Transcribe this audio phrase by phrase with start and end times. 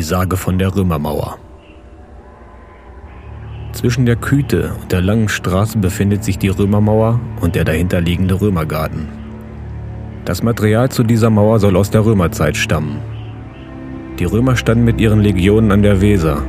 [0.00, 1.36] Die Sage von der Römermauer.
[3.72, 9.08] Zwischen der Küte und der langen Straße befindet sich die Römermauer und der dahinterliegende Römergarten.
[10.24, 12.96] Das Material zu dieser Mauer soll aus der Römerzeit stammen.
[14.18, 16.44] Die Römer standen mit ihren Legionen an der Weser.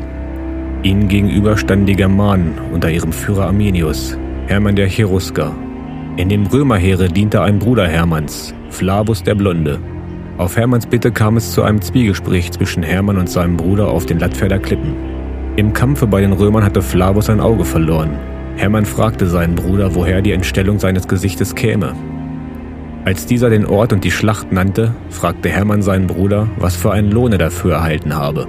[0.83, 5.51] Ihnen gegenüber standen die Germanen unter ihrem Führer Arminius, Hermann der Cherusker.
[6.15, 9.77] In dem Römerheere diente ein Bruder Hermanns, Flavus der Blonde.
[10.41, 14.17] Auf Hermanns Bitte kam es zu einem Zwiegespräch zwischen Hermann und seinem Bruder auf den
[14.17, 14.95] Lattfelder Klippen.
[15.55, 18.17] Im Kampfe bei den Römern hatte Flavus ein Auge verloren.
[18.55, 21.93] Hermann fragte seinen Bruder, woher die Entstellung seines Gesichtes käme.
[23.05, 27.11] Als dieser den Ort und die Schlacht nannte, fragte Hermann seinen Bruder, was für einen
[27.11, 28.47] Lohn er dafür erhalten habe.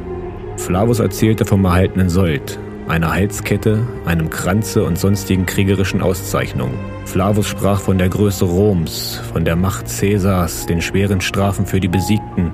[0.56, 6.78] Flavus erzählte vom erhaltenen Sold, einer Halskette, einem Kranze und sonstigen kriegerischen Auszeichnungen.
[7.04, 11.88] Flavus sprach von der Größe Roms, von der Macht Cäsars, den schweren Strafen für die
[11.88, 12.50] Besiegten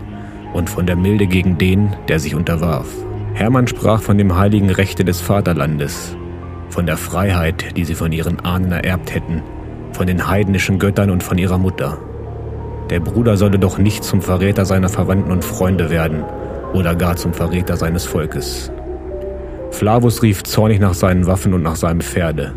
[0.52, 2.88] und von der Milde gegen den, der sich unterwarf.
[3.34, 6.16] Hermann sprach von dem heiligen Rechte des Vaterlandes,
[6.70, 9.42] von der Freiheit, die sie von ihren Ahnen ererbt hätten,
[9.92, 11.98] von den heidnischen Göttern und von ihrer Mutter.
[12.90, 16.24] Der Bruder solle doch nicht zum Verräter seiner Verwandten und Freunde werden
[16.72, 18.72] oder gar zum Verräter seines Volkes.
[19.70, 22.54] Flavus rief zornig nach seinen Waffen und nach seinem Pferde.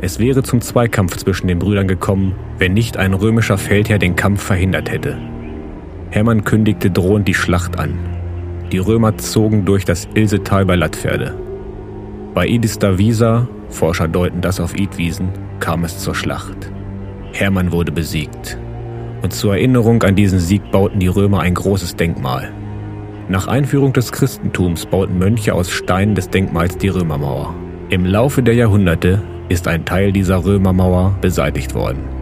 [0.00, 4.42] Es wäre zum Zweikampf zwischen den Brüdern gekommen, wenn nicht ein römischer Feldherr den Kampf
[4.42, 5.16] verhindert hätte.
[6.10, 7.98] Hermann kündigte drohend die Schlacht an.
[8.70, 11.34] Die Römer zogen durch das Ilsetal bei Lattpferde.
[12.34, 15.28] Bei Idis Davisa, Forscher deuten das auf Idwiesen,
[15.60, 16.70] kam es zur Schlacht.
[17.32, 18.58] Hermann wurde besiegt.
[19.22, 22.52] Und zur Erinnerung an diesen Sieg bauten die Römer ein großes Denkmal.
[23.28, 27.54] Nach Einführung des Christentums bauten Mönche aus Steinen des Denkmals die Römermauer.
[27.88, 32.21] Im Laufe der Jahrhunderte ist ein Teil dieser Römermauer beseitigt worden.